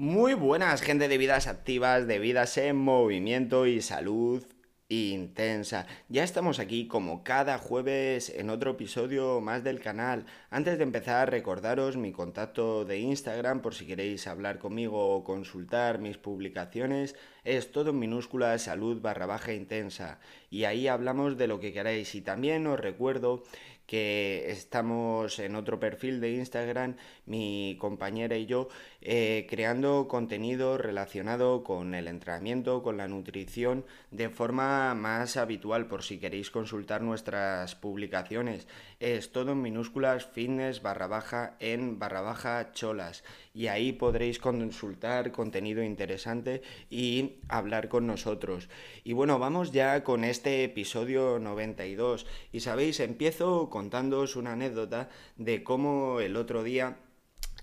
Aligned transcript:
Muy 0.00 0.34
buenas, 0.34 0.80
gente 0.80 1.08
de 1.08 1.18
vidas 1.18 1.48
activas, 1.48 2.06
de 2.06 2.20
vidas 2.20 2.56
en 2.56 2.76
movimiento 2.76 3.66
y 3.66 3.82
salud 3.82 4.44
intensa. 4.88 5.88
Ya 6.08 6.22
estamos 6.22 6.60
aquí 6.60 6.86
como 6.86 7.24
cada 7.24 7.58
jueves 7.58 8.30
en 8.30 8.48
otro 8.48 8.70
episodio 8.70 9.40
más 9.40 9.64
del 9.64 9.80
canal. 9.80 10.24
Antes 10.50 10.78
de 10.78 10.84
empezar, 10.84 11.32
recordaros 11.32 11.96
mi 11.96 12.12
contacto 12.12 12.84
de 12.84 13.00
Instagram 13.00 13.60
por 13.60 13.74
si 13.74 13.86
queréis 13.86 14.28
hablar 14.28 14.60
conmigo 14.60 15.16
o 15.16 15.24
consultar 15.24 15.98
mis 15.98 16.16
publicaciones. 16.16 17.16
Es 17.42 17.72
todo 17.72 17.90
en 17.90 17.98
minúscula 17.98 18.56
salud 18.58 19.00
barra 19.00 19.26
baja 19.26 19.52
intensa. 19.52 20.20
Y 20.48 20.62
ahí 20.62 20.86
hablamos 20.86 21.36
de 21.36 21.48
lo 21.48 21.58
que 21.58 21.72
queráis. 21.72 22.14
Y 22.14 22.22
también 22.22 22.68
os 22.68 22.78
recuerdo 22.78 23.42
que 23.88 24.50
estamos 24.50 25.38
en 25.38 25.56
otro 25.56 25.80
perfil 25.80 26.20
de 26.20 26.34
Instagram, 26.34 26.96
mi 27.24 27.78
compañera 27.80 28.36
y 28.36 28.44
yo, 28.44 28.68
eh, 29.00 29.46
creando 29.48 30.08
contenido 30.08 30.76
relacionado 30.76 31.64
con 31.64 31.94
el 31.94 32.06
entrenamiento, 32.06 32.82
con 32.82 32.98
la 32.98 33.08
nutrición, 33.08 33.86
de 34.10 34.28
forma 34.28 34.94
más 34.94 35.38
habitual, 35.38 35.86
por 35.86 36.02
si 36.02 36.18
queréis 36.18 36.50
consultar 36.50 37.00
nuestras 37.00 37.76
publicaciones. 37.76 38.68
Es 39.00 39.30
todo 39.30 39.52
en 39.52 39.62
minúsculas, 39.62 40.26
fitness 40.26 40.82
barra 40.82 41.06
baja 41.06 41.56
en 41.60 42.00
barra 42.00 42.20
baja 42.20 42.72
cholas. 42.72 43.22
Y 43.54 43.68
ahí 43.68 43.92
podréis 43.92 44.40
consultar 44.40 45.30
contenido 45.30 45.84
interesante 45.84 46.62
y 46.90 47.36
hablar 47.48 47.88
con 47.88 48.08
nosotros. 48.08 48.68
Y 49.04 49.12
bueno, 49.12 49.38
vamos 49.38 49.70
ya 49.70 50.02
con 50.02 50.24
este 50.24 50.64
episodio 50.64 51.38
92. 51.38 52.26
Y 52.50 52.58
sabéis, 52.58 52.98
empiezo 52.98 53.70
contándoos 53.70 54.34
una 54.34 54.54
anécdota 54.54 55.10
de 55.36 55.62
cómo 55.62 56.18
el 56.18 56.34
otro 56.34 56.64
día 56.64 56.96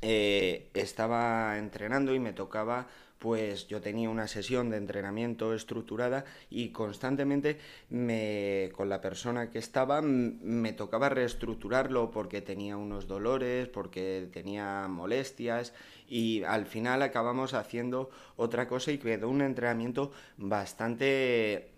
eh, 0.01 0.69
estaba 0.73 1.57
entrenando 1.57 2.15
y 2.15 2.19
me 2.19 2.31
tocaba 2.31 2.88
pues 3.19 3.67
yo 3.67 3.81
tenía 3.81 4.09
una 4.09 4.27
sesión 4.27 4.69
de 4.69 4.77
entrenamiento 4.77 5.53
estructurada 5.53 6.25
y 6.49 6.69
constantemente 6.69 7.57
me, 7.89 8.72
con 8.75 8.89
la 8.89 9.02
persona 9.02 9.49
que 9.49 9.59
estaba 9.59 10.02
me 10.02 10.73
tocaba 10.73 11.09
reestructurarlo 11.09 12.11
porque 12.11 12.41
tenía 12.41 12.77
unos 12.77 13.07
dolores, 13.07 13.67
porque 13.69 14.27
tenía 14.31 14.88
molestias 14.89 15.73
y 16.07 16.44
al 16.44 16.66
final 16.66 17.02
acabamos 17.02 17.53
haciendo 17.53 18.09
otra 18.35 18.67
cosa 18.67 18.91
y 18.91 18.97
quedó 18.97 19.29
un 19.29 19.41
entrenamiento 19.41 20.11
bastante 20.38 21.72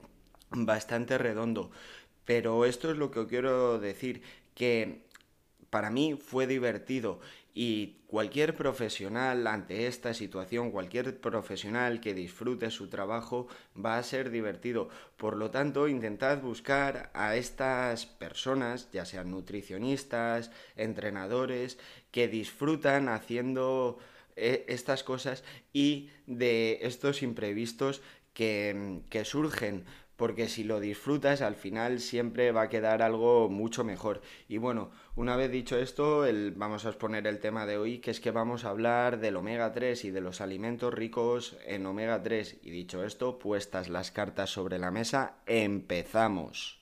bastante 0.50 1.18
redondo. 1.18 1.72
Pero 2.26 2.66
esto 2.66 2.92
es 2.92 2.98
lo 2.98 3.12
que 3.12 3.26
quiero 3.28 3.80
decir, 3.80 4.22
que 4.54 5.08
para 5.70 5.90
mí 5.90 6.18
fue 6.20 6.48
divertido 6.48 7.20
y 7.60 8.04
cualquier 8.06 8.54
profesional 8.54 9.48
ante 9.48 9.88
esta 9.88 10.14
situación, 10.14 10.70
cualquier 10.70 11.20
profesional 11.20 12.00
que 12.02 12.14
disfrute 12.14 12.70
su 12.70 12.88
trabajo 12.88 13.48
va 13.76 13.98
a 13.98 14.04
ser 14.04 14.30
divertido. 14.30 14.90
Por 15.18 15.36
lo 15.36 15.50
tanto, 15.50 15.88
intentad 15.88 16.40
buscar 16.40 17.10
a 17.16 17.36
estas 17.36 18.06
personas, 18.06 18.92
ya 18.92 19.06
sean 19.06 19.32
nutricionistas, 19.32 20.52
entrenadores, 20.76 21.80
que 22.12 22.28
disfrutan 22.28 23.10
haciendo 23.10 23.98
eh, 24.36 24.66
estas 24.68 25.04
cosas 25.04 25.44
y 25.74 26.12
de 26.28 26.78
estos 26.84 27.24
imprevistos 27.24 28.04
que, 28.36 29.02
que 29.10 29.26
surgen 29.26 29.84
porque 30.18 30.50
si 30.50 30.64
lo 30.64 30.80
disfrutas 30.80 31.42
al 31.42 31.56
final 31.56 32.00
siempre 32.00 32.52
va 32.52 32.64
a 32.64 32.70
quedar 32.70 33.02
algo 33.02 33.48
mucho 33.50 33.84
mejor. 33.84 34.22
Y 34.50 34.58
bueno, 34.58 34.92
una 35.16 35.36
vez 35.36 35.52
dicho 35.52 35.78
esto, 35.78 36.26
vamos 36.56 36.86
a 36.86 36.90
exponer 36.90 37.26
el 37.28 37.40
tema 37.40 37.66
de 37.66 37.78
hoy, 37.78 38.00
que 38.00 38.12
es 38.12 38.20
que 38.20 38.32
vamos 38.32 38.66
a 38.66 38.70
hablar 38.70 39.20
del 39.20 39.38
omega 39.38 39.72
3 39.72 40.04
y 40.06 40.12
de 40.12 40.22
los 40.22 40.42
alimentos 40.42 40.94
ricos 40.94 41.58
en 41.66 41.86
omega 41.86 42.22
3. 42.22 42.58
Y 42.64 42.72
dicho 42.72 43.04
esto, 43.06 43.40
puestas 43.40 43.90
las 43.90 44.12
cartas 44.12 44.50
sobre 44.50 44.80
la 44.80 44.92
mesa, 44.92 45.38
empezamos. 45.46 46.77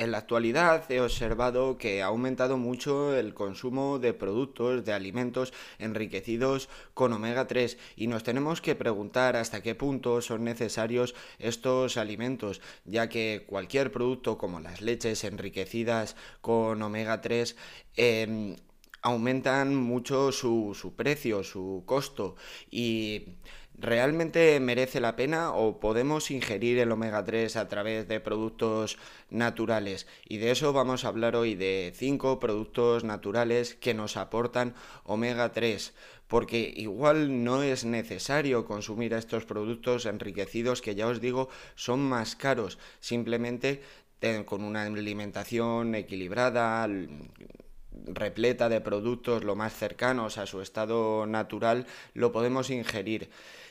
En 0.00 0.12
la 0.12 0.16
actualidad 0.16 0.90
he 0.90 0.98
observado 0.98 1.76
que 1.76 2.00
ha 2.00 2.06
aumentado 2.06 2.56
mucho 2.56 3.14
el 3.14 3.34
consumo 3.34 3.98
de 3.98 4.14
productos, 4.14 4.82
de 4.82 4.94
alimentos 4.94 5.52
enriquecidos 5.78 6.70
con 6.94 7.12
omega 7.12 7.46
3 7.46 7.76
y 7.96 8.06
nos 8.06 8.22
tenemos 8.22 8.62
que 8.62 8.74
preguntar 8.74 9.36
hasta 9.36 9.62
qué 9.62 9.74
punto 9.74 10.22
son 10.22 10.42
necesarios 10.44 11.14
estos 11.38 11.98
alimentos, 11.98 12.62
ya 12.86 13.10
que 13.10 13.44
cualquier 13.46 13.92
producto 13.92 14.38
como 14.38 14.58
las 14.60 14.80
leches 14.80 15.22
enriquecidas 15.22 16.16
con 16.40 16.80
omega 16.80 17.20
3 17.20 17.54
em, 17.96 18.56
aumentan 19.02 19.76
mucho 19.76 20.32
su, 20.32 20.74
su 20.74 20.96
precio, 20.96 21.44
su 21.44 21.82
costo. 21.84 22.36
Y 22.70 23.36
¿Realmente 23.80 24.60
merece 24.60 25.00
la 25.00 25.16
pena 25.16 25.54
o 25.54 25.80
podemos 25.80 26.30
ingerir 26.30 26.78
el 26.78 26.92
omega 26.92 27.24
3 27.24 27.56
a 27.56 27.66
través 27.66 28.06
de 28.08 28.20
productos 28.20 28.98
naturales? 29.30 30.06
Y 30.28 30.36
de 30.36 30.50
eso 30.50 30.74
vamos 30.74 31.04
a 31.04 31.08
hablar 31.08 31.34
hoy 31.34 31.54
de 31.54 31.90
cinco 31.96 32.40
productos 32.40 33.04
naturales 33.04 33.74
que 33.76 33.94
nos 33.94 34.18
aportan 34.18 34.74
omega 35.04 35.52
3 35.52 35.94
porque 36.28 36.74
igual 36.76 37.42
no 37.42 37.62
es 37.62 37.86
necesario 37.86 38.66
consumir 38.66 39.14
estos 39.14 39.46
productos 39.46 40.04
enriquecidos 40.04 40.82
que 40.82 40.94
ya 40.94 41.06
os 41.06 41.22
digo 41.22 41.48
son 41.74 42.00
más 42.00 42.36
caros, 42.36 42.78
simplemente 43.00 43.80
con 44.44 44.62
una 44.62 44.82
alimentación 44.82 45.94
equilibrada, 45.94 46.86
repleta 48.06 48.68
de 48.68 48.80
productos 48.80 49.44
lo 49.44 49.56
más 49.56 49.74
cercanos 49.74 50.38
a 50.38 50.46
su 50.46 50.60
estado 50.60 51.26
natural, 51.26 51.86
lo 52.14 52.32
podemos 52.32 52.70
ingerir. 52.70 53.30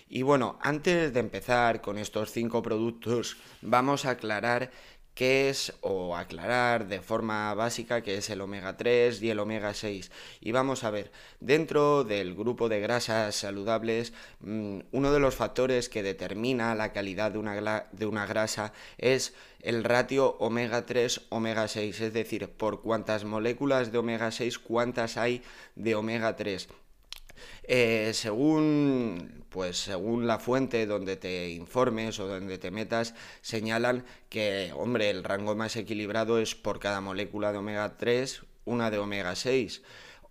Y 0.10 0.24
bueno, 0.24 0.58
antes 0.62 1.14
de 1.14 1.20
empezar 1.20 1.82
con 1.82 2.00
estos 2.00 2.32
cinco 2.32 2.64
productos, 2.64 3.38
vamos 3.62 4.06
a 4.06 4.12
aclarar 4.12 4.72
qué 5.14 5.50
es, 5.50 5.74
o 5.82 6.16
aclarar 6.16 6.88
de 6.88 7.00
forma 7.00 7.54
básica 7.54 8.02
qué 8.02 8.18
es 8.18 8.30
el 8.32 8.42
omega 8.42 8.76
3 8.76 9.22
y 9.22 9.30
el 9.30 9.38
omega 9.38 9.76
6. 9.76 10.10
Y 10.42 10.52
vamos 10.52 10.84
a 10.84 10.90
ver, 10.90 11.12
dentro 11.40 12.04
del 12.04 12.34
grupo 12.34 12.70
de 12.70 12.80
grasas 12.80 13.36
saludables, 13.36 14.14
mm, 14.40 14.80
uno 14.94 15.12
de 15.12 15.20
los 15.20 15.36
factores 15.36 15.90
que 15.90 16.02
determina 16.02 16.74
la 16.74 16.92
calidad 16.92 17.32
de 17.32 17.38
una, 17.38 17.86
de 17.92 18.06
una 18.08 18.26
grasa 18.26 18.74
es 18.98 19.36
el 19.62 19.84
ratio 19.84 20.38
omega 20.40 20.88
3 20.88 21.22
omega 21.30 21.68
6, 21.68 22.02
es 22.02 22.14
decir, 22.14 22.50
por 22.50 22.82
cuántas 22.82 23.26
moléculas 23.26 23.92
de 23.92 24.00
omega 24.00 24.32
6, 24.32 24.58
cuántas 24.58 25.18
hay 25.18 25.44
de 25.76 25.94
omega 25.94 26.36
3. 26.36 26.68
Eh, 27.64 28.12
según, 28.14 29.46
pues, 29.50 29.78
según 29.78 30.28
la 30.28 30.40
fuente 30.40 30.86
donde 30.86 31.16
te 31.18 31.50
informes 31.50 32.20
o 32.20 32.28
donde 32.28 32.58
te 32.58 32.72
metas, 32.72 33.14
señalan 33.42 34.06
que, 34.30 34.72
hombre, 34.76 35.10
el 35.10 35.24
rango 35.24 35.56
más 35.56 35.76
equilibrado 35.76 36.40
es 36.40 36.56
por 36.56 36.80
cada 36.80 37.02
molécula 37.02 37.52
de 37.52 37.58
omega 37.60 37.98
3, 37.98 38.42
una 38.66 38.92
de 38.92 38.98
omega 39.00 39.36
6 39.36 39.82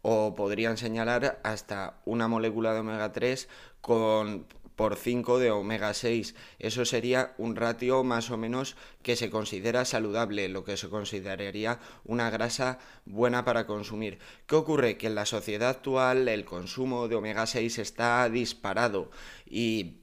o 0.03 0.35
podrían 0.35 0.77
señalar 0.77 1.41
hasta 1.43 2.01
una 2.05 2.29
molécula 2.29 2.73
de 2.73 2.81
omega 2.81 3.13
3 3.13 3.49
con 3.81 4.47
por 4.79 4.95
5 4.95 5.41
de 5.41 5.51
omega 5.51 5.93
6. 5.93 6.37
Eso 6.61 6.85
sería 6.85 7.35
un 7.37 7.57
ratio 7.57 8.05
más 8.05 8.31
o 8.31 8.37
menos 8.37 8.77
que 9.03 9.17
se 9.17 9.29
considera 9.29 9.85
saludable, 9.85 10.49
lo 10.49 10.63
que 10.63 10.77
se 10.77 10.89
consideraría 10.89 11.81
una 12.05 12.31
grasa 12.31 12.79
buena 13.05 13.45
para 13.45 13.67
consumir. 13.67 14.21
¿Qué 14.47 14.55
ocurre? 14.55 14.97
Que 14.97 15.09
en 15.09 15.17
la 15.17 15.27
sociedad 15.27 15.71
actual 15.71 16.29
el 16.29 16.45
consumo 16.45 17.09
de 17.09 17.17
omega 17.17 17.47
6 17.47 17.79
está 17.79 18.29
disparado 18.29 19.11
y 19.45 19.97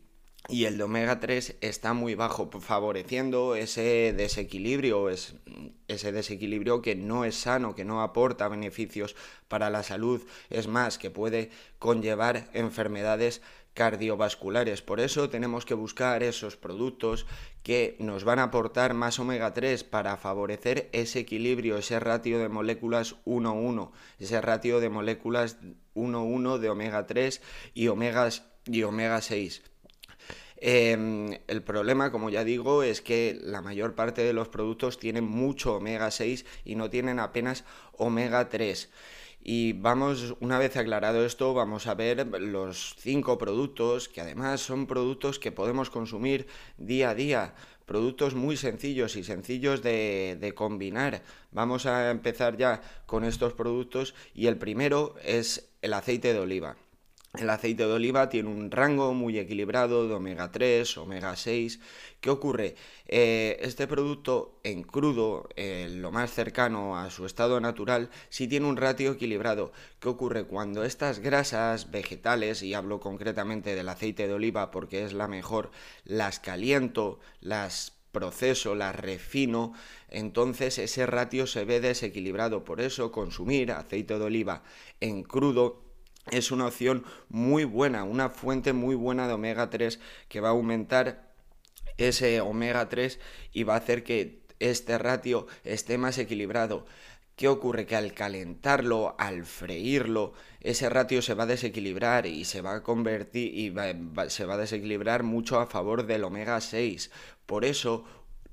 y 0.48 0.66
el 0.66 0.78
de 0.78 0.84
omega 0.84 1.20
3 1.20 1.56
está 1.62 1.94
muy 1.94 2.14
bajo, 2.14 2.50
favoreciendo 2.60 3.56
ese 3.56 4.14
desequilibrio, 4.16 5.10
ese 5.10 6.12
desequilibrio 6.12 6.82
que 6.84 6.96
no 6.96 7.26
es 7.26 7.36
sano, 7.36 7.74
que 7.74 7.86
no 7.86 8.02
aporta 8.02 8.48
beneficios 8.48 9.16
para 9.48 9.72
la 9.72 9.82
salud, 9.82 10.22
es 10.52 10.68
más, 10.68 11.00
que 11.00 11.10
puede 11.10 11.50
conllevar 11.80 12.50
enfermedades 12.54 13.42
cardiovasculares. 13.76 14.82
Por 14.82 15.00
eso 15.00 15.30
tenemos 15.30 15.66
que 15.66 15.76
buscar 15.76 16.24
esos 16.24 16.56
productos 16.56 17.28
que 17.62 17.98
nos 18.00 18.24
van 18.24 18.40
a 18.40 18.44
aportar 18.44 18.94
más 18.94 19.20
omega 19.20 19.54
3 19.54 19.84
para 19.84 20.18
favorecer 20.18 20.90
ese 20.94 21.20
equilibrio, 21.20 21.78
ese 21.78 22.00
ratio 22.00 22.40
de 22.40 22.50
moléculas 22.50 23.18
1-1, 23.26 23.92
ese 24.18 24.42
ratio 24.42 24.80
de 24.80 24.90
moléculas 24.90 25.58
1-1 25.94 26.58
de 26.58 26.70
omega 26.70 27.06
3 27.06 27.42
y, 27.74 27.90
omegas, 27.90 28.46
y 28.66 28.84
omega 28.84 29.22
6. 29.22 29.62
Em, 30.58 31.38
el 31.48 31.62
problema, 31.62 32.12
como 32.12 32.30
ya 32.30 32.46
digo, 32.46 32.82
es 32.82 33.02
que 33.02 33.38
la 33.44 33.62
mayor 33.62 33.94
parte 33.94 34.24
de 34.24 34.32
los 34.32 34.48
productos 34.48 34.98
tienen 34.98 35.26
mucho 35.26 35.76
omega 35.76 36.10
6 36.12 36.46
y 36.64 36.76
no 36.76 36.90
tienen 36.90 37.20
apenas 37.20 37.66
omega 37.98 38.48
3. 38.48 38.90
Y 39.48 39.74
vamos, 39.74 40.34
una 40.40 40.58
vez 40.58 40.76
aclarado 40.76 41.24
esto, 41.24 41.54
vamos 41.54 41.86
a 41.86 41.94
ver 41.94 42.26
los 42.42 42.96
cinco 42.98 43.38
productos 43.38 44.10
que 44.10 44.20
además 44.20 44.60
son 44.60 44.88
productos 44.88 45.38
que 45.38 45.52
podemos 45.52 45.92
consumir 45.92 46.48
día 46.80 47.12
a 47.12 47.16
día. 47.16 47.54
productos 47.86 48.34
muy 48.34 48.58
sencillos 48.58 49.16
y 49.16 49.24
sencillos 49.24 49.84
de, 49.84 50.36
de 50.42 50.56
combinar. 50.56 51.22
Vamos 51.52 51.86
a 51.86 52.10
empezar 52.10 52.58
ya 52.58 52.82
con 53.06 53.24
estos 53.24 53.54
productos 53.54 54.16
y 54.34 54.48
el 54.48 54.58
primero 54.58 55.14
es 55.24 55.70
el 55.84 55.94
aceite 55.94 56.34
de 56.34 56.40
oliva. 56.40 56.76
El 57.38 57.50
aceite 57.50 57.86
de 57.86 57.92
oliva 57.92 58.30
tiene 58.30 58.50
un 58.50 58.72
rango 58.72 59.14
muy 59.14 59.38
equilibrado 59.38 60.08
de 60.08 60.14
omega 60.14 60.52
3, 60.52 60.98
omega 60.98 61.36
6. 61.36 61.80
¿Qué 62.22 62.30
ocurre? 62.30 62.76
Eh, 63.08 63.58
este 63.62 63.88
producto 63.88 64.60
en 64.64 64.84
crudo, 64.84 65.50
eh, 65.56 65.90
lo 65.92 66.12
más 66.12 66.32
cercano 66.34 66.98
a 66.98 67.10
su 67.10 67.26
estado 67.26 67.60
natural, 67.60 68.10
sí 68.30 68.48
tiene 68.48 68.68
un 68.68 68.78
ratio 68.78 69.12
equilibrado. 69.12 69.72
¿Qué 70.00 70.08
ocurre? 70.08 70.46
Cuando 70.46 70.84
estas 70.84 71.20
grasas 71.20 71.92
vegetales, 71.92 72.64
y 72.64 72.74
hablo 72.74 73.00
concretamente 73.00 73.76
del 73.76 73.90
aceite 73.90 74.28
de 74.28 74.34
oliva 74.34 74.72
porque 74.72 75.04
es 75.04 75.14
la 75.14 75.28
mejor, 75.28 75.72
las 76.06 76.40
caliento, 76.40 77.20
las 77.42 77.94
proceso, 78.12 78.76
las 78.76 78.96
refino, 78.96 79.74
entonces 80.10 80.78
ese 80.78 81.06
ratio 81.06 81.48
se 81.48 81.66
ve 81.66 81.82
desequilibrado. 81.82 82.64
Por 82.64 82.80
eso 82.80 83.12
consumir 83.12 83.74
aceite 83.74 84.18
de 84.18 84.24
oliva 84.24 84.64
en 85.02 85.24
crudo 85.24 85.85
es 86.32 86.52
una 86.52 86.68
opción 86.68 87.04
muy 87.30 87.64
buena, 87.66 88.04
una 88.04 88.30
fuente 88.30 88.74
muy 88.74 88.96
buena 88.96 89.28
de 89.28 89.34
omega 89.34 89.70
3 89.70 90.00
que 90.28 90.40
va 90.40 90.50
a 90.50 90.52
aumentar 90.52 91.32
ese 91.98 92.42
omega 92.42 92.90
3 92.90 93.20
y 93.54 93.64
va 93.64 93.76
a 93.76 93.78
hacer 93.78 94.04
que 94.04 94.42
este 94.60 94.98
ratio 94.98 95.48
esté 95.64 95.98
más 95.98 96.18
equilibrado. 96.18 96.86
¿Qué 97.36 97.50
ocurre? 97.50 97.86
Que 97.86 97.98
al 97.98 98.14
calentarlo, 98.14 99.16
al 99.20 99.46
freírlo, 99.46 100.34
ese 100.62 100.90
ratio 100.90 101.22
se 101.22 101.34
va 101.34 101.44
a 101.44 101.48
desequilibrar 101.48 102.26
y 102.26 102.46
se 102.46 102.62
va 102.62 102.76
a 102.76 102.84
convertir 102.84 103.54
y 103.54 103.74
se 104.30 104.46
va 104.46 104.54
a 104.54 104.58
desequilibrar 104.58 105.24
mucho 105.24 105.60
a 105.60 105.68
favor 105.68 106.06
del 106.06 106.24
omega 106.24 106.62
6. 106.62 107.12
Por 107.46 107.66
eso, 107.66 108.06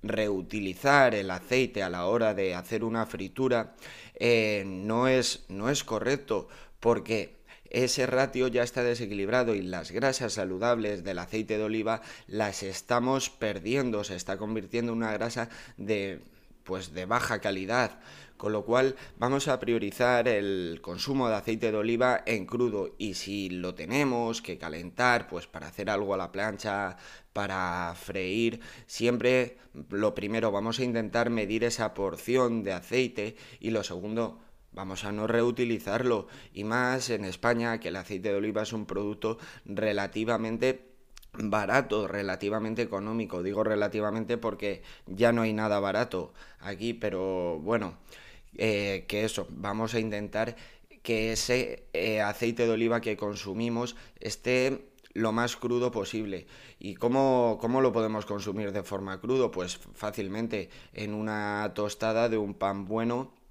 reutilizar 0.03 1.15
el 1.15 1.31
aceite 1.31 1.83
a 1.83 1.91
la 1.91 2.07
hora 2.07 2.35
de 2.35 2.55
hacer 2.57 2.83
una 2.83 3.07
fritura 3.07 3.77
eh, 4.15 4.65
no, 4.67 5.07
es, 5.07 5.45
no 5.49 5.71
es 5.71 5.85
correcto 5.85 6.49
porque 6.81 7.42
ese 7.73 8.07
ratio 8.07 8.49
ya 8.49 8.63
está 8.63 8.85
desequilibrado 8.85 9.55
y 9.55 9.63
las 9.63 9.91
grasas 9.91 10.35
saludables 10.35 11.05
del 11.05 11.19
aceite 11.19 11.57
de 11.57 11.65
oliva 11.65 12.03
las 12.27 12.63
estamos 12.63 13.31
perdiendo, 13.31 14.05
se 14.05 14.15
está 14.15 14.37
convirtiendo 14.37 14.93
en 14.93 14.99
una 14.99 15.13
grasa 15.13 15.49
de 15.79 16.21
pues 16.65 16.95
de 16.95 17.07
baja 17.07 17.41
calidad, 17.41 17.99
con 18.37 18.53
lo 18.53 18.65
cual 18.65 18.95
vamos 19.19 19.49
a 19.49 19.59
priorizar 19.59 20.29
el 20.29 20.81
consumo 20.83 21.29
de 21.29 21.35
aceite 21.35 21.73
de 21.73 21.79
oliva 21.79 22.23
en 22.27 22.47
crudo. 22.47 22.95
Y 22.99 23.15
si 23.15 23.49
lo 23.51 23.75
tenemos 23.75 24.43
que 24.43 24.59
calentar 24.59 25.27
pues 25.27 25.47
para 25.47 25.69
hacer 25.69 25.91
algo 25.91 26.15
a 26.15 26.19
la 26.19 26.31
plancha, 26.31 26.97
para 27.33 27.95
freír, 27.97 28.61
siempre 28.87 29.57
lo 29.91 30.15
primero 30.15 30.53
vamos 30.53 30.79
a 30.79 30.85
intentar 30.85 31.31
medir 31.31 31.65
esa 31.65 31.95
porción 31.95 32.63
de 32.63 32.75
aceite. 32.75 33.37
Y 33.61 33.71
lo 33.71 33.83
segundo 33.83 34.39
Vamos 34.73 35.05
a 35.05 35.13
no 35.13 35.27
reutilizarlo 35.27 36.27
y 36.55 36.65
más 36.65 37.11
en 37.11 37.25
España 37.25 37.79
que 37.79 37.89
el 37.89 37.97
aceite 37.97 38.31
de 38.31 38.37
oliva 38.37 38.63
es 38.63 38.73
un 38.73 38.87
producto 38.87 39.39
relativamente 39.67 40.93
barato, 41.35 42.09
relativamente 42.09 42.83
económico. 42.83 43.43
Digo 43.43 43.65
relativamente 43.65 44.39
porque 44.39 44.83
ya 45.07 45.33
no 45.33 45.43
hay 45.43 45.53
nada 45.53 45.79
barato 45.81 46.33
aquí, 46.61 46.95
pero 46.95 47.59
bueno, 47.61 47.99
eh, 48.57 49.05
que 49.09 49.25
eso, 49.25 49.47
vamos 49.51 49.95
a 49.95 50.01
intentar 50.01 50.57
que 51.03 51.33
ese 51.33 51.85
eh, 51.93 52.21
aceite 52.21 52.67
de 52.67 52.73
oliva 52.73 53.01
que 53.01 53.17
consumimos 53.17 53.97
esté 54.21 54.93
lo 55.15 55.33
más 55.33 55.57
crudo 55.57 55.91
posible. 55.91 56.47
¿Y 56.79 56.95
cómo, 56.95 57.59
cómo, 57.61 57.81
lo 57.81 57.93
podemos 57.93 58.25
consumir 58.25 58.73
de 58.73 58.83
forma 58.83 59.21
crudo? 59.21 59.51
Pues 59.51 59.79
fácilmente 59.95 60.71
en 60.95 61.13
una 61.15 61.73
tostada 61.75 62.29
de 62.29 62.39
un 62.39 62.55
pan 62.55 62.87
bueno 62.87 63.42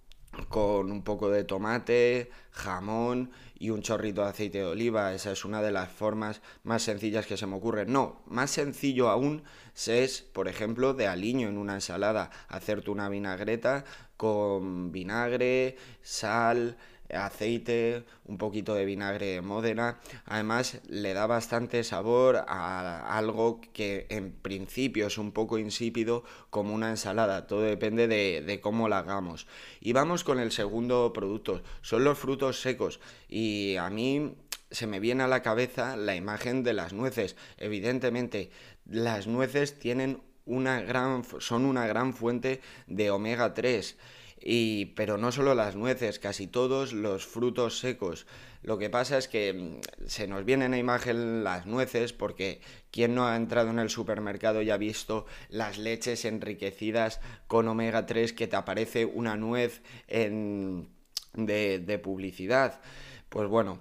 con 0.49 0.91
un 0.91 1.03
poco 1.03 1.29
de 1.29 1.43
tomate, 1.43 2.29
jamón 2.51 3.31
y 3.57 3.69
un 3.69 3.81
chorrito 3.81 4.23
de 4.23 4.29
aceite 4.29 4.59
de 4.59 4.65
oliva. 4.65 5.13
Esa 5.13 5.31
es 5.31 5.45
una 5.45 5.61
de 5.61 5.71
las 5.71 5.89
formas 5.91 6.41
más 6.63 6.83
sencillas 6.83 7.25
que 7.25 7.37
se 7.37 7.47
me 7.47 7.55
ocurren. 7.55 7.91
No, 7.91 8.21
más 8.25 8.51
sencillo 8.51 9.09
aún 9.09 9.43
es, 9.87 10.21
por 10.21 10.47
ejemplo, 10.47 10.93
de 10.93 11.07
aliño 11.07 11.47
en 11.47 11.57
una 11.57 11.75
ensalada. 11.75 12.29
Hacerte 12.47 12.91
una 12.91 13.09
vinagreta 13.09 13.83
con 14.17 14.91
vinagre, 14.91 15.77
sal, 16.01 16.77
aceite, 17.13 18.03
un 18.25 18.37
poquito 18.37 18.73
de 18.73 18.85
vinagre 18.85 19.27
de 19.27 19.41
Módena. 19.41 19.99
Además, 20.25 20.79
le 20.87 21.13
da 21.13 21.27
bastante 21.27 21.83
sabor 21.83 22.45
a 22.47 23.17
algo 23.17 23.61
que 23.73 24.07
en 24.09 24.31
principio 24.31 25.07
es 25.07 25.17
un 25.17 25.31
poco 25.31 25.57
insípido 25.57 26.23
como 26.49 26.73
una 26.73 26.89
ensalada. 26.89 27.47
Todo 27.47 27.61
depende 27.61 28.07
de, 28.07 28.41
de 28.41 28.61
cómo 28.61 28.89
la 28.89 28.99
hagamos. 28.99 29.47
Y 29.79 29.93
vamos 29.93 30.23
con 30.23 30.39
el 30.39 30.51
segundo 30.51 31.11
producto. 31.13 31.61
Son 31.81 32.03
los 32.03 32.17
frutos 32.17 32.61
secos. 32.61 32.99
Y 33.27 33.75
a 33.77 33.89
mí 33.89 34.35
se 34.71 34.87
me 34.87 34.99
viene 34.99 35.23
a 35.23 35.27
la 35.27 35.41
cabeza 35.41 35.97
la 35.97 36.15
imagen 36.15 36.63
de 36.63 36.73
las 36.73 36.93
nueces. 36.93 37.35
Evidentemente, 37.57 38.51
las 38.85 39.27
nueces 39.27 39.77
tienen 39.77 40.21
una 40.45 40.81
gran, 40.81 41.23
son 41.39 41.65
una 41.65 41.85
gran 41.87 42.13
fuente 42.13 42.61
de 42.87 43.11
omega 43.11 43.53
3 43.53 43.97
y, 44.43 44.85
pero 44.95 45.17
no 45.17 45.31
solo 45.31 45.53
las 45.53 45.75
nueces, 45.75 46.19
casi 46.19 46.47
todos 46.47 46.93
los 46.93 47.25
frutos 47.25 47.79
secos. 47.79 48.25
Lo 48.63 48.77
que 48.77 48.89
pasa 48.89 49.17
es 49.17 49.27
que 49.27 49.53
mm, 49.53 50.07
se 50.07 50.27
nos 50.27 50.45
vienen 50.45 50.73
a 50.73 50.77
imagen 50.77 51.43
las 51.43 51.65
nueces 51.65 52.13
porque 52.13 52.61
quien 52.91 53.15
no 53.15 53.27
ha 53.27 53.35
entrado 53.35 53.69
en 53.69 53.79
el 53.79 53.89
supermercado 53.89 54.61
y 54.61 54.69
ha 54.69 54.77
visto 54.77 55.25
las 55.49 55.77
leches 55.77 56.25
enriquecidas 56.25 57.19
con 57.47 57.67
omega 57.67 58.05
3 58.05 58.33
que 58.33 58.47
te 58.47 58.55
aparece 58.55 59.05
una 59.05 59.37
nuez 59.37 59.81
en, 60.07 60.89
de, 61.33 61.79
de 61.79 61.99
publicidad. 61.99 62.81
Pues 63.29 63.47
bueno, 63.47 63.79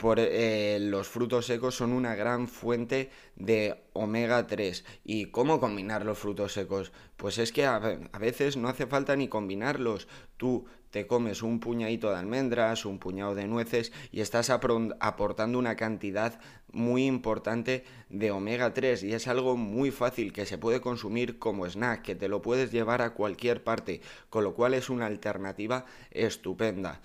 por, 0.00 0.18
eh, 0.18 0.78
los 0.80 1.08
frutos 1.08 1.44
secos 1.44 1.74
son 1.74 1.92
una 1.92 2.14
gran 2.14 2.48
fuente 2.48 3.10
de 3.36 3.82
omega 3.92 4.46
3. 4.46 4.82
¿Y 5.04 5.26
cómo 5.26 5.60
combinar 5.60 6.06
los 6.06 6.18
frutos 6.18 6.54
secos? 6.54 6.90
Pues 7.18 7.36
es 7.36 7.52
que 7.52 7.66
a, 7.66 7.78
veces 8.18 8.56
no 8.56 8.68
hace 8.68 8.86
falta 8.86 9.14
ni 9.14 9.28
combinarlos. 9.28 10.08
Tú 10.38 10.64
te 10.90 11.06
comes 11.06 11.42
un 11.42 11.60
puñadito 11.60 12.10
de 12.10 12.16
almendras, 12.16 12.86
un 12.86 12.98
puñado 12.98 13.34
de 13.34 13.46
nueces 13.46 13.92
y 14.10 14.22
estás 14.22 14.48
aportando 14.48 15.58
una 15.58 15.76
cantidad 15.76 16.40
muy 16.72 17.04
importante 17.04 17.84
de 18.08 18.30
omega 18.30 18.72
3 18.72 19.02
y 19.02 19.12
es 19.12 19.28
algo 19.28 19.56
muy 19.56 19.90
fácil 19.90 20.32
que 20.32 20.46
se 20.46 20.56
puede 20.56 20.80
consumir 20.80 21.38
como 21.38 21.66
snack, 21.66 22.02
que 22.02 22.14
te 22.14 22.28
lo 22.28 22.40
puedes 22.40 22.72
llevar 22.72 23.02
a 23.02 23.12
cualquier 23.12 23.62
parte, 23.62 24.00
con 24.30 24.44
lo 24.44 24.54
cual 24.54 24.72
es 24.72 24.88
una 24.88 25.06
alternativa 25.06 25.84
estupenda. 26.10 27.00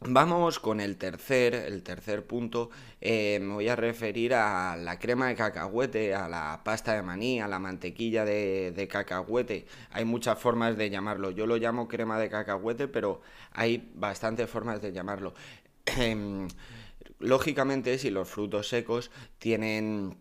Vamos 0.00 0.60
con 0.60 0.80
el 0.80 0.96
tercer, 0.96 1.54
el 1.54 1.82
tercer 1.82 2.24
punto. 2.24 2.70
Eh, 3.00 3.40
me 3.42 3.54
voy 3.54 3.68
a 3.68 3.74
referir 3.74 4.32
a 4.32 4.76
la 4.76 4.96
crema 5.00 5.26
de 5.26 5.34
cacahuete, 5.34 6.14
a 6.14 6.28
la 6.28 6.60
pasta 6.64 6.94
de 6.94 7.02
maní, 7.02 7.40
a 7.40 7.48
la 7.48 7.58
mantequilla 7.58 8.24
de, 8.24 8.72
de, 8.74 8.86
cacahuete. 8.86 9.66
Hay 9.90 10.04
muchas 10.04 10.38
formas 10.38 10.76
de 10.76 10.88
llamarlo. 10.88 11.32
Yo 11.32 11.48
lo 11.48 11.56
llamo 11.56 11.88
crema 11.88 12.16
de 12.20 12.30
cacahuete, 12.30 12.86
pero 12.86 13.22
hay 13.50 13.90
bastantes 13.94 14.48
formas 14.48 14.80
de 14.80 14.92
llamarlo. 14.92 15.34
Em, 15.86 16.46
lógicamente, 17.18 17.98
si 17.98 18.10
los 18.10 18.28
frutos 18.28 18.68
secos 18.68 19.10
tienen 19.38 20.16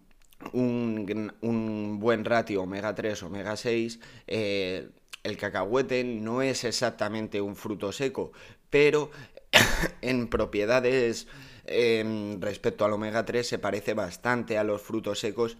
un, 0.53 1.33
un 1.41 1.99
buen 1.99 2.25
ratio 2.25 2.63
omega 2.63 2.95
3, 2.95 3.21
omega 3.23 3.55
6, 3.55 3.99
eh, 4.25 4.89
el 5.23 5.37
cacahuete 5.37 6.03
no 6.03 6.41
es 6.41 6.63
exactamente 6.63 7.41
un 7.41 7.55
fruto 7.55 7.91
seco, 7.91 8.31
pero 8.69 9.11
en 10.01 10.27
propiedades 10.27 11.27
em, 11.65 12.39
respecto 12.41 12.85
al 12.85 12.93
omega 12.93 13.25
3 13.25 13.47
se 13.47 13.59
parece 13.59 13.93
bastante 13.93 14.57
a 14.57 14.63
los 14.63 14.81
frutos 14.81 15.19
secos 15.19 15.57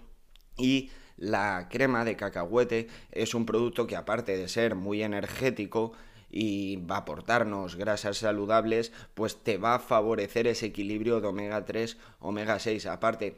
y 0.58 0.90
la 1.18 1.68
crema 1.70 2.06
de 2.06 2.16
cacahuete 2.16 2.88
es 3.12 3.34
un 3.34 3.46
producto 3.46 3.88
que 3.88 3.96
aparte 3.96 4.38
de 4.38 4.48
ser 4.48 4.76
muy 4.76 5.02
energético 5.02 5.94
y 6.30 6.78
va 6.78 6.96
a 6.96 7.00
aportarnos 7.00 7.76
grasas 7.76 8.18
saludables, 8.18 8.92
pues 9.14 9.38
te 9.44 9.58
va 9.58 9.76
a 9.76 9.80
favorecer 9.80 10.48
ese 10.48 10.68
equilibrio 10.68 11.22
de 11.22 11.28
omega 11.28 11.64
3, 11.66 11.98
omega 12.20 12.60
6. 12.60 12.86
Aparte, 12.88 13.38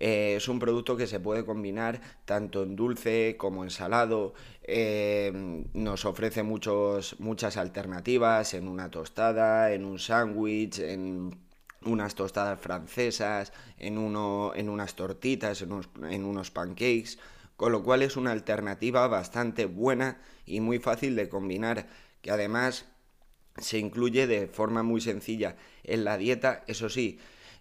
eh, 0.00 0.34
es 0.36 0.48
un 0.48 0.58
producto 0.58 0.96
que 0.96 1.06
se 1.06 1.20
puede 1.20 1.44
combinar 1.44 2.00
tanto 2.24 2.62
en 2.62 2.74
dulce 2.74 3.36
como 3.38 3.64
en 3.64 3.70
salado. 3.70 4.32
Eh, 4.62 5.64
nos 5.74 6.06
ofrece 6.06 6.42
muchos, 6.42 7.20
muchas 7.20 7.58
alternativas 7.58 8.54
en 8.54 8.66
una 8.66 8.90
tostada, 8.90 9.72
en 9.72 9.84
un 9.84 9.98
sándwich, 9.98 10.78
en 10.78 11.38
unas 11.84 12.14
tostadas 12.14 12.58
francesas, 12.58 13.52
en, 13.78 13.98
uno, 13.98 14.52
en 14.54 14.70
unas 14.70 14.94
tortitas, 14.96 15.60
en 15.60 15.72
unos, 15.72 15.90
en 16.08 16.24
unos 16.24 16.50
pancakes. 16.50 17.18
Con 17.56 17.72
lo 17.72 17.82
cual 17.82 18.00
es 18.00 18.16
una 18.16 18.32
alternativa 18.32 19.06
bastante 19.06 19.66
buena 19.66 20.22
y 20.46 20.60
muy 20.60 20.78
fácil 20.78 21.14
de 21.14 21.28
combinar, 21.28 21.88
que 22.22 22.30
además 22.30 22.86
se 23.58 23.78
incluye 23.78 24.26
de 24.26 24.46
forma 24.46 24.82
muy 24.82 25.02
sencilla 25.02 25.56
en 25.84 26.04
la 26.04 26.16
dieta, 26.16 26.64
eso 26.66 26.88
sí, 26.88 27.18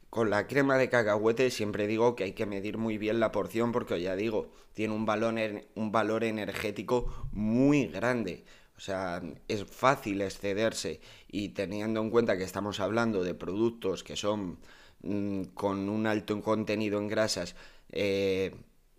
con 0.10 0.30
la 0.30 0.48
crema 0.48 0.78
de 0.78 0.90
cacahuete 0.90 1.52
siempre 1.52 1.88
digo 1.88 2.16
que 2.16 2.24
hay 2.24 2.34
que 2.34 2.46
medir 2.46 2.78
muy 2.78 2.98
bien 2.98 3.20
la 3.20 3.32
porción 3.32 3.72
porque 3.72 4.02
ya 4.02 4.16
digo, 4.16 4.52
tiene 4.74 4.94
un 4.94 5.06
valor, 5.06 6.24
energético 6.24 7.28
muy 7.32 7.88
grande. 7.88 8.44
O 8.76 8.80
sea, 8.80 9.22
es 9.48 9.66
fácil 9.66 10.22
excederse 10.22 11.02
y 11.28 11.50
teniendo 11.50 12.02
en 12.02 12.10
cuenta 12.10 12.38
que 12.38 12.44
estamos 12.44 12.80
hablando 12.80 13.24
de 13.24 13.34
productos 13.36 14.04
que 14.04 14.16
son 14.16 14.60
mm, 15.04 15.44
con 15.54 15.90
un 15.90 16.08
alto 16.08 16.42
contenido 16.42 17.00
en 17.00 17.08
grasas 17.10 17.56
eh, 17.92 18.56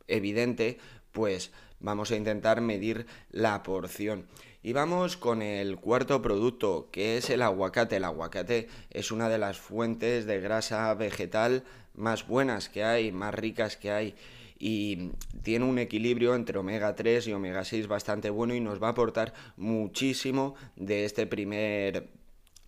evidente, 0.07 0.79
pues 1.13 1.51
vamos 1.81 2.11
a 2.11 2.17
intentar 2.17 2.61
medir 2.61 3.07
la 3.31 3.63
porción. 3.63 4.27
Y 4.63 4.75
vamos 4.75 5.17
con 5.17 5.41
el 5.41 5.77
cuarto 5.77 6.21
producto, 6.21 6.89
que 6.93 7.17
es 7.17 7.31
el 7.31 7.41
aguacate. 7.41 7.97
El 7.97 8.05
aguacate 8.05 8.69
es 8.91 9.11
una 9.11 9.31
de 9.31 9.39
las 9.39 9.59
fuentes 9.59 10.27
de 10.27 10.41
grasa 10.41 10.93
vegetal 10.95 11.65
más 11.95 12.27
buenas 12.27 12.69
que 12.69 12.85
hay, 12.85 13.11
más 13.11 13.35
ricas 13.35 13.77
que 13.77 13.91
hay 13.91 14.15
y 14.59 15.13
tiene 15.43 15.65
un 15.65 15.79
equilibrio 15.79 16.35
entre 16.35 16.59
omega 16.59 16.95
3 16.95 17.29
y 17.29 17.33
omega 17.33 17.65
6 17.65 17.89
bastante 17.89 18.29
bueno 18.29 18.55
y 18.55 18.61
nos 18.61 18.81
va 18.81 18.89
a 18.89 18.91
aportar 18.91 19.33
muchísimo 19.57 20.55
de 20.77 21.07
este 21.07 21.27
primer 21.27 22.11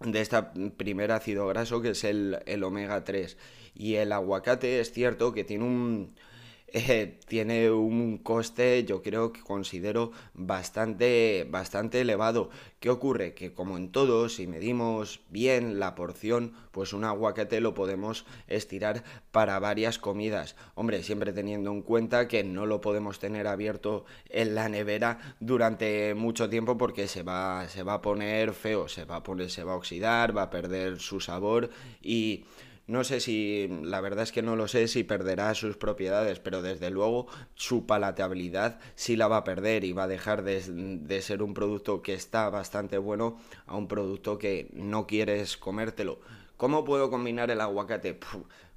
de 0.00 0.20
este 0.20 0.42
primer 0.76 1.12
ácido 1.12 1.46
graso 1.48 1.82
que 1.82 1.90
es 1.90 2.02
el, 2.04 2.38
el 2.46 2.64
omega 2.64 3.04
3 3.04 3.36
y 3.74 3.96
el 3.96 4.10
aguacate 4.12 4.80
es 4.80 4.90
cierto 4.90 5.34
que 5.34 5.44
tiene 5.44 5.64
un 5.64 6.14
eh, 6.74 7.18
tiene 7.26 7.70
un 7.70 8.16
coste, 8.16 8.84
yo 8.84 9.02
creo 9.02 9.30
que 9.32 9.42
considero 9.42 10.12
bastante, 10.32 11.46
bastante 11.50 12.00
elevado. 12.00 12.48
¿Qué 12.80 12.88
ocurre? 12.88 13.34
Que 13.34 13.52
como 13.52 13.76
en 13.76 13.92
todo, 13.92 14.30
si 14.30 14.46
medimos 14.46 15.20
bien 15.28 15.78
la 15.78 15.94
porción, 15.94 16.54
pues 16.70 16.94
un 16.94 17.04
aguacate 17.04 17.60
lo 17.60 17.74
podemos 17.74 18.24
estirar 18.48 19.04
para 19.32 19.58
varias 19.58 19.98
comidas. 19.98 20.56
Hombre, 20.74 21.02
siempre 21.02 21.34
teniendo 21.34 21.70
en 21.70 21.82
cuenta 21.82 22.26
que 22.26 22.42
no 22.42 22.64
lo 22.64 22.80
podemos 22.80 23.18
tener 23.18 23.46
abierto 23.46 24.06
en 24.30 24.54
la 24.54 24.70
nevera 24.70 25.36
durante 25.40 26.14
mucho 26.14 26.48
tiempo 26.48 26.78
porque 26.78 27.06
se 27.06 27.22
va, 27.22 27.68
se 27.68 27.82
va 27.82 27.94
a 27.94 28.02
poner 28.02 28.54
feo, 28.54 28.88
se 28.88 29.04
va 29.04 29.16
a 29.16 29.22
poner, 29.22 29.50
se 29.50 29.62
va 29.62 29.74
a 29.74 29.76
oxidar, 29.76 30.34
va 30.34 30.44
a 30.44 30.50
perder 30.50 31.00
su 31.00 31.20
sabor 31.20 31.68
y 32.00 32.44
no 32.86 33.04
sé 33.04 33.20
si, 33.20 33.68
la 33.84 34.00
verdad 34.00 34.24
es 34.24 34.32
que 34.32 34.42
no 34.42 34.56
lo 34.56 34.66
sé 34.66 34.88
si 34.88 35.04
perderá 35.04 35.54
sus 35.54 35.76
propiedades, 35.76 36.40
pero 36.40 36.62
desde 36.62 36.90
luego 36.90 37.28
su 37.54 37.86
palatabilidad 37.86 38.80
sí 38.96 39.16
la 39.16 39.28
va 39.28 39.38
a 39.38 39.44
perder 39.44 39.84
y 39.84 39.92
va 39.92 40.04
a 40.04 40.08
dejar 40.08 40.42
de, 40.42 41.22
ser 41.22 41.42
un 41.42 41.54
producto 41.54 42.02
que 42.02 42.14
está 42.14 42.50
bastante 42.50 42.98
bueno 42.98 43.38
a 43.66 43.76
un 43.76 43.86
producto 43.86 44.36
que 44.36 44.68
no 44.72 45.06
quieres 45.06 45.56
comértelo. 45.56 46.20
¿Cómo 46.56 46.84
puedo 46.84 47.10
combinar 47.10 47.50
el 47.50 47.60
aguacate? 47.60 48.18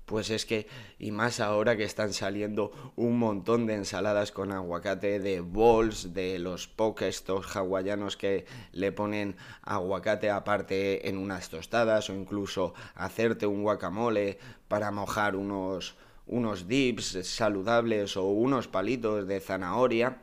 Pues 0.06 0.30
es 0.30 0.46
que, 0.46 0.68
y 1.00 1.12
más 1.12 1.40
ahora 1.40 1.76
que 1.76 1.84
están 1.84 2.14
saliendo 2.14 2.72
un 2.96 3.18
montón 3.18 3.66
de 3.66 3.74
ensaladas 3.74 4.32
con 4.32 4.52
aguacate, 4.52 5.20
de 5.20 5.42
bowls, 5.42 6.14
de 6.14 6.38
los 6.38 6.68
poke 6.68 7.08
estos 7.08 7.56
hawaianos 7.56 8.16
que 8.16 8.46
le 8.72 8.92
ponen 8.92 9.36
aguacate 9.64 10.30
aparte 10.30 11.10
en 11.10 11.18
unas 11.18 11.50
tostadas 11.50 12.10
o 12.10 12.14
incluso 12.14 12.76
hacerte 12.94 13.48
un 13.48 13.64
guacamole 13.64 14.38
para 14.68 14.92
mojar 14.92 15.36
unos, 15.36 15.96
unos 16.28 16.68
dips 16.68 17.26
saludables 17.28 18.16
o 18.16 18.26
unos 18.26 18.68
palitos 18.68 19.28
de 19.28 19.40
zanahoria 19.40 20.20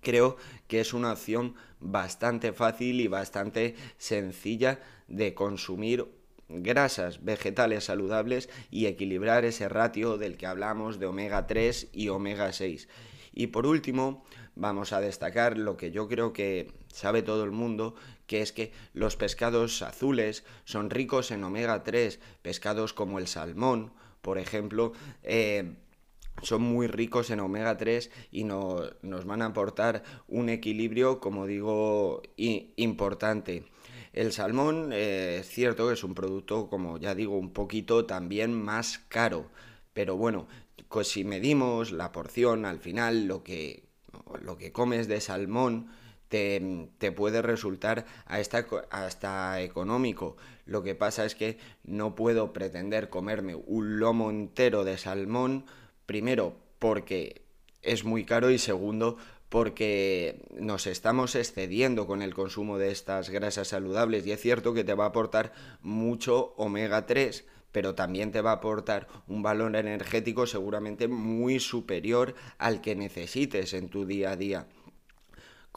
creo 0.00 0.36
que 0.68 0.80
es 0.80 0.92
una 0.92 1.12
opción 1.12 1.54
bastante 1.80 2.52
fácil 2.52 3.00
y 3.00 3.08
bastante 3.08 3.76
sencilla 3.98 4.80
de 5.06 5.34
consumir 5.34 6.06
grasas 6.48 7.24
vegetales 7.24 7.84
saludables 7.84 8.48
y 8.70 8.86
equilibrar 8.86 9.44
ese 9.44 9.68
ratio 9.68 10.18
del 10.18 10.36
que 10.36 10.46
hablamos 10.46 10.98
de 10.98 11.06
omega 11.06 11.46
3 11.46 11.88
y 11.92 12.08
omega 12.08 12.52
6. 12.52 12.88
Y 13.32 13.48
por 13.48 13.66
último, 13.66 14.24
vamos 14.54 14.92
a 14.92 15.00
destacar 15.00 15.56
lo 15.56 15.76
que 15.76 15.90
yo 15.90 16.08
creo 16.08 16.32
que 16.32 16.72
sabe 16.88 17.22
todo 17.22 17.44
el 17.44 17.52
mundo, 17.52 17.94
que 18.26 18.42
es 18.42 18.52
que 18.52 18.72
los 18.92 19.16
pescados 19.16 19.82
azules 19.82 20.44
son 20.64 20.90
ricos 20.90 21.30
en 21.30 21.44
omega 21.44 21.84
3, 21.84 22.18
pescados 22.42 22.92
como 22.92 23.18
el 23.18 23.28
salmón, 23.28 23.92
por 24.20 24.38
ejemplo, 24.38 24.92
eh, 25.22 25.74
son 26.42 26.62
muy 26.62 26.86
ricos 26.86 27.30
en 27.30 27.40
omega 27.40 27.76
3 27.76 28.10
y 28.30 28.44
nos 28.44 29.24
van 29.24 29.42
a 29.42 29.46
aportar 29.46 30.02
un 30.26 30.48
equilibrio, 30.48 31.20
como 31.20 31.46
digo, 31.46 32.22
importante. 32.36 33.64
El 34.18 34.32
salmón 34.32 34.90
eh, 34.92 35.38
es 35.38 35.48
cierto 35.48 35.86
que 35.86 35.94
es 35.94 36.02
un 36.02 36.12
producto, 36.12 36.68
como 36.68 36.98
ya 36.98 37.14
digo, 37.14 37.38
un 37.38 37.52
poquito 37.52 38.04
también 38.04 38.52
más 38.52 38.98
caro, 39.08 39.48
pero 39.92 40.16
bueno, 40.16 40.48
si 41.04 41.22
medimos 41.22 41.92
la 41.92 42.10
porción, 42.10 42.64
al 42.64 42.80
final 42.80 43.26
lo 43.26 43.44
que, 43.44 43.84
lo 44.42 44.58
que 44.58 44.72
comes 44.72 45.06
de 45.06 45.20
salmón 45.20 45.92
te, 46.26 46.88
te 46.98 47.12
puede 47.12 47.42
resultar 47.42 48.06
hasta, 48.26 48.66
hasta 48.90 49.60
económico. 49.60 50.36
Lo 50.66 50.82
que 50.82 50.96
pasa 50.96 51.24
es 51.24 51.36
que 51.36 51.56
no 51.84 52.16
puedo 52.16 52.52
pretender 52.52 53.10
comerme 53.10 53.54
un 53.54 54.00
lomo 54.00 54.30
entero 54.30 54.82
de 54.82 54.98
salmón, 54.98 55.64
primero 56.06 56.56
porque 56.80 57.42
es 57.82 58.02
muy 58.02 58.24
caro 58.24 58.50
y 58.50 58.58
segundo 58.58 59.16
porque 59.48 60.42
nos 60.58 60.86
estamos 60.86 61.34
excediendo 61.34 62.06
con 62.06 62.22
el 62.22 62.34
consumo 62.34 62.78
de 62.78 62.90
estas 62.90 63.30
grasas 63.30 63.68
saludables 63.68 64.26
y 64.26 64.32
es 64.32 64.40
cierto 64.40 64.74
que 64.74 64.84
te 64.84 64.94
va 64.94 65.04
a 65.04 65.08
aportar 65.08 65.52
mucho 65.82 66.54
omega 66.56 67.06
3 67.06 67.44
pero 67.72 67.94
también 67.94 68.32
te 68.32 68.40
va 68.40 68.50
a 68.50 68.54
aportar 68.54 69.08
un 69.26 69.42
valor 69.42 69.76
energético 69.76 70.46
seguramente 70.46 71.06
muy 71.06 71.60
superior 71.60 72.34
al 72.56 72.80
que 72.80 72.96
necesites 72.96 73.74
en 73.74 73.88
tu 73.88 74.06
día 74.06 74.32
a 74.32 74.36
día. 74.36 74.66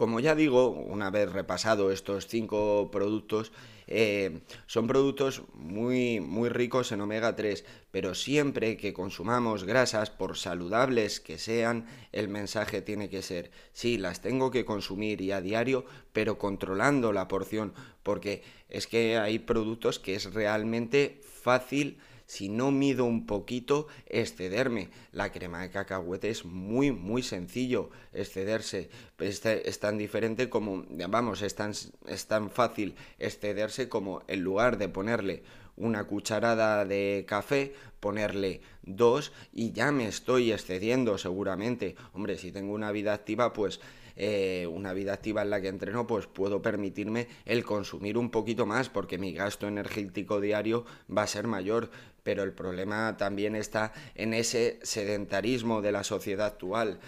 Como 0.01 0.19
ya 0.19 0.33
digo, 0.33 0.69
una 0.71 1.11
vez 1.11 1.31
repasado 1.31 1.91
estos 1.91 2.25
cinco 2.25 2.89
productos, 2.91 3.51
eh, 3.85 4.41
son 4.65 4.87
productos 4.87 5.43
muy, 5.53 6.19
muy 6.19 6.49
ricos 6.49 6.91
en 6.91 7.01
omega 7.01 7.35
3, 7.35 7.63
pero 7.91 8.15
siempre 8.15 8.77
que 8.77 8.93
consumamos 8.93 9.63
grasas, 9.63 10.09
por 10.09 10.39
saludables 10.39 11.19
que 11.19 11.37
sean, 11.37 11.85
el 12.13 12.29
mensaje 12.29 12.81
tiene 12.81 13.11
que 13.11 13.21
ser, 13.21 13.51
sí, 13.73 13.99
las 13.99 14.21
tengo 14.21 14.49
que 14.49 14.65
consumir 14.65 15.21
y 15.21 15.33
a 15.33 15.39
diario, 15.39 15.85
pero 16.13 16.39
controlando 16.39 17.13
la 17.13 17.27
porción, 17.27 17.71
porque 18.01 18.41
es 18.69 18.87
que 18.87 19.19
hay 19.19 19.37
productos 19.37 19.99
que 19.99 20.15
es 20.15 20.33
realmente 20.33 21.21
fácil 21.21 21.99
si 22.31 22.47
no 22.47 22.71
mido 22.71 23.03
un 23.03 23.25
poquito, 23.25 23.87
excederme. 24.07 24.89
La 25.11 25.33
crema 25.33 25.63
de 25.63 25.69
cacahuete 25.69 26.29
es 26.29 26.45
muy, 26.45 26.89
muy 26.93 27.23
sencillo 27.23 27.89
excederse. 28.13 28.89
Es, 29.19 29.79
tan 29.81 29.97
diferente 29.97 30.49
como, 30.49 30.85
vamos, 31.09 31.41
es 31.41 31.55
tan, 31.55 31.73
es 32.07 32.27
tan 32.27 32.49
fácil 32.49 32.95
excederse 33.19 33.89
como 33.89 34.23
en 34.29 34.45
lugar 34.45 34.77
de 34.77 34.87
ponerle 34.87 35.43
una 35.75 36.05
cucharada 36.05 36.85
de 36.85 37.25
café, 37.27 37.73
ponerle 37.99 38.61
dos 38.81 39.33
y 39.51 39.73
ya 39.73 39.91
me 39.91 40.07
estoy 40.07 40.53
excediendo 40.53 41.17
seguramente. 41.17 41.97
Hombre, 42.13 42.37
si 42.37 42.53
tengo 42.53 42.73
una 42.73 42.93
vida 42.93 43.13
activa, 43.13 43.51
pues 43.51 43.81
eh, 44.15 44.67
una 44.71 44.93
vida 44.93 45.13
activa 45.13 45.41
en 45.41 45.49
la 45.49 45.61
que 45.61 45.67
entreno, 45.67 46.07
pues 46.07 46.27
puedo 46.27 46.61
permitirme 46.61 47.27
el 47.45 47.63
consumir 47.63 48.17
un 48.17 48.29
poquito 48.29 48.65
más 48.65 48.89
porque 48.89 49.17
mi 49.17 49.33
gasto 49.33 49.67
energético 49.67 50.41
diario 50.41 50.85
va 51.15 51.23
a 51.23 51.27
ser 51.27 51.47
mayor. 51.47 51.89
Pero 52.23 52.43
el 52.43 52.53
problema 52.53 53.17
también 53.17 53.55
está 53.55 53.93
en 54.13 54.35
ese 54.35 54.79
sedentarismo 54.83 55.81
de 55.81 55.91
la 55.91 56.03
sociedad 56.03 56.45
actual 56.45 56.99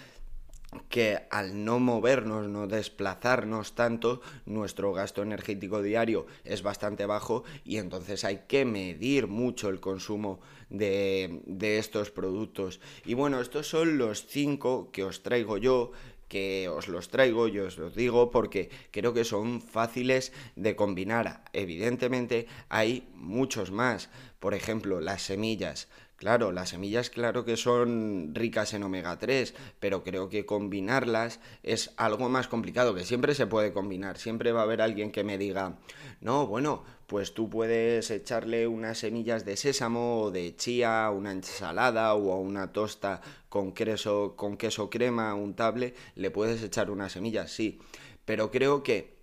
que 0.88 1.20
al 1.30 1.64
no 1.64 1.78
movernos, 1.78 2.48
no 2.48 2.66
desplazarnos 2.66 3.74
tanto, 3.74 4.20
nuestro 4.46 4.92
gasto 4.92 5.22
energético 5.22 5.82
diario 5.82 6.26
es 6.44 6.62
bastante 6.62 7.06
bajo 7.06 7.44
y 7.64 7.78
entonces 7.78 8.24
hay 8.24 8.42
que 8.48 8.64
medir 8.64 9.26
mucho 9.26 9.68
el 9.68 9.80
consumo 9.80 10.40
de, 10.70 11.42
de 11.46 11.78
estos 11.78 12.10
productos. 12.10 12.80
Y 13.04 13.14
bueno, 13.14 13.40
estos 13.40 13.68
son 13.68 13.98
los 13.98 14.26
cinco 14.26 14.90
que 14.90 15.04
os 15.04 15.22
traigo 15.22 15.58
yo 15.58 15.92
que 16.34 16.68
os 16.68 16.88
los 16.88 17.10
traigo, 17.14 17.46
yo 17.46 17.70
os 17.70 17.78
los 17.78 17.94
digo 17.94 18.32
porque 18.32 18.68
creo 18.90 19.14
que 19.14 19.22
son 19.22 19.62
fáciles 19.62 20.32
de 20.56 20.74
combinar. 20.74 21.44
Evidentemente 21.52 22.48
hay 22.68 23.06
muchos 23.14 23.70
más, 23.70 24.10
por 24.40 24.52
ejemplo, 24.52 25.00
las 25.00 25.22
semillas. 25.22 25.86
Claro, 26.16 26.52
las 26.52 26.68
semillas 26.70 27.10
claro 27.10 27.44
que 27.44 27.56
son 27.56 28.34
ricas 28.34 28.72
en 28.72 28.84
omega 28.84 29.18
3, 29.18 29.52
pero 29.80 30.04
creo 30.04 30.28
que 30.28 30.46
combinarlas 30.46 31.40
es 31.64 31.92
algo 31.96 32.28
más 32.28 32.46
complicado, 32.46 32.94
que 32.94 33.04
siempre 33.04 33.34
se 33.34 33.48
puede 33.48 33.72
combinar, 33.72 34.16
siempre 34.16 34.52
va 34.52 34.60
a 34.60 34.62
haber 34.62 34.80
alguien 34.80 35.10
que 35.10 35.24
me 35.24 35.38
diga, 35.38 35.76
no, 36.20 36.46
bueno, 36.46 36.84
pues 37.08 37.34
tú 37.34 37.50
puedes 37.50 38.10
echarle 38.12 38.68
unas 38.68 38.98
semillas 38.98 39.44
de 39.44 39.56
sésamo 39.56 40.22
o 40.22 40.30
de 40.30 40.54
chía 40.56 41.10
una 41.10 41.32
ensalada 41.32 42.14
o 42.14 42.38
una 42.38 42.72
tosta 42.72 43.20
con 43.48 43.72
queso, 43.72 44.34
con 44.36 44.56
queso 44.56 44.88
crema 44.90 45.34
untable, 45.34 45.94
le 46.14 46.30
puedes 46.30 46.62
echar 46.62 46.90
unas 46.90 47.12
semillas, 47.12 47.50
sí, 47.50 47.80
pero 48.24 48.52
creo 48.52 48.84
que 48.84 49.13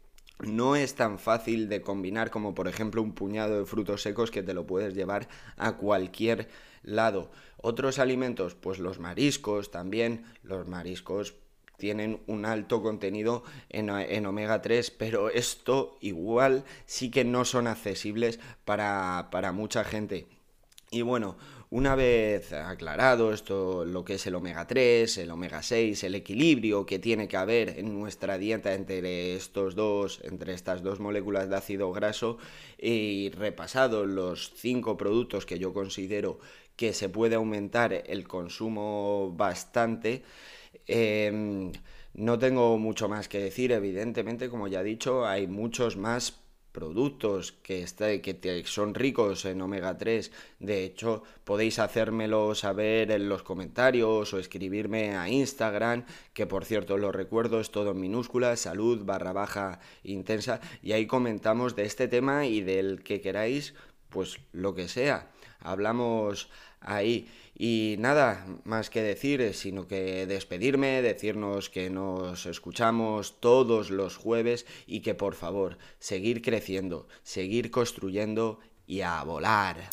no 0.47 0.75
es 0.75 0.95
tan 0.95 1.19
fácil 1.19 1.69
de 1.69 1.81
combinar 1.81 2.31
como 2.31 2.55
por 2.55 2.67
ejemplo 2.67 3.01
un 3.01 3.13
puñado 3.13 3.59
de 3.59 3.65
frutos 3.65 4.01
secos 4.01 4.31
que 4.31 4.43
te 4.43 4.53
lo 4.53 4.65
puedes 4.65 4.93
llevar 4.93 5.27
a 5.57 5.77
cualquier 5.77 6.49
lado. 6.83 7.31
Otros 7.57 7.99
alimentos, 7.99 8.55
pues 8.55 8.79
los 8.79 8.99
mariscos 8.99 9.71
también, 9.71 10.25
los 10.43 10.67
mariscos 10.67 11.35
tienen 11.77 12.21
un 12.27 12.45
alto 12.45 12.83
contenido 12.83 13.43
en, 13.69 14.25
omega 14.25 14.61
3, 14.61 14.91
pero 14.91 15.29
esto 15.29 15.97
igual 15.99 16.63
sí 16.85 17.09
que 17.09 17.23
no 17.23 17.43
son 17.43 17.65
accesibles 17.65 18.39
para, 18.65 19.29
para 19.31 19.51
mucha 19.51 19.83
gente. 19.83 20.27
Y 20.91 21.01
bueno, 21.01 21.37
una 21.71 21.95
vez 21.95 22.51
aclarado 22.51 23.33
esto, 23.33 23.85
lo 23.85 24.03
que 24.03 24.15
es 24.15 24.27
el 24.27 24.35
omega 24.35 24.67
3, 24.67 25.19
el 25.19 25.31
omega 25.31 25.63
6, 25.63 26.03
el 26.03 26.15
equilibrio 26.15 26.85
que 26.85 26.99
tiene 26.99 27.29
que 27.29 27.37
haber 27.37 27.79
en 27.79 27.97
nuestra 27.97 28.37
dieta 28.37 28.73
entre 28.73 29.35
estos 29.35 29.73
dos, 29.73 30.19
entre 30.23 30.53
estas 30.53 30.83
dos 30.83 30.99
moléculas 30.99 31.49
de 31.49 31.55
ácido 31.55 31.89
graso, 31.93 32.37
y 32.77 33.29
repasado 33.29 34.05
los 34.05 34.51
cinco 34.53 34.97
productos 34.97 35.45
que 35.45 35.59
yo 35.59 35.73
considero 35.73 36.39
que 36.75 36.91
se 36.91 37.07
puede 37.07 37.35
aumentar 37.35 37.93
el 37.93 38.27
consumo 38.27 39.33
bastante, 39.37 40.23
em, 40.87 41.71
no 42.13 42.37
tengo 42.37 42.77
mucho 42.79 43.07
más 43.07 43.29
que 43.29 43.39
decir, 43.39 43.71
evidentemente, 43.71 44.49
como 44.49 44.67
ya 44.67 44.81
he 44.81 44.83
dicho, 44.83 45.25
hay 45.25 45.47
muchos 45.47 45.95
más 45.95 46.40
productos 46.71 47.51
que, 47.51 47.85
que 48.21 48.63
son 48.65 48.93
ricos 48.93 49.45
en 49.45 49.61
omega 49.61 49.97
3. 49.97 50.31
De 50.59 50.83
hecho, 50.83 51.23
podéis 51.43 51.79
hacérmelo 51.79 52.55
saber 52.55 53.11
en 53.11 53.29
los 53.29 53.43
comentarios 53.43 54.33
o 54.33 54.39
escribirme 54.39 55.15
a 55.15 55.29
Instagram, 55.29 56.05
que 56.33 56.47
por 56.47 56.65
cierto 56.65 56.97
lo 56.97 57.11
recuerdo, 57.11 57.59
es 57.59 57.71
todo 57.71 57.91
en 57.91 57.99
minúsculas, 57.99 58.61
salud 58.61 59.03
barra 59.03 59.33
baja 59.33 59.79
intensa, 60.03 60.61
y 60.81 60.93
ahí 60.93 61.07
comentamos 61.07 61.75
de 61.75 61.85
este 61.85 62.07
tema 62.07 62.45
y 62.45 62.61
del 62.61 63.03
que 63.03 63.21
queráis, 63.21 63.73
pues 64.09 64.39
lo 64.51 64.73
que 64.73 64.87
sea. 64.87 65.31
Hablamos 65.59 66.49
ahí. 66.79 67.29
Y 67.57 67.95
nada 67.99 68.45
más 68.63 68.89
que 68.89 69.01
decir, 69.01 69.53
sino 69.53 69.87
que 69.87 70.25
despedirme, 70.25 71.01
decirnos 71.01 71.69
que 71.69 71.89
nos 71.89 72.45
escuchamos 72.45 73.39
todos 73.39 73.91
los 73.91 74.17
jueves 74.17 74.65
y 74.87 75.01
que 75.01 75.13
por 75.13 75.35
favor, 75.35 75.77
seguir 75.99 76.41
creciendo, 76.41 77.07
seguir 77.23 77.69
construyendo 77.69 78.59
y 78.87 79.01
a 79.01 79.23
volar. 79.23 79.89